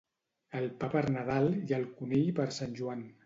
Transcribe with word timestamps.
El 0.59 0.63
pa 0.79 0.89
per 0.95 1.03
Nadal 1.17 1.51
i 1.73 1.77
el 1.79 1.87
conill 1.99 2.35
per 2.41 2.49
Sant 2.61 2.77
Joan. 2.83 3.05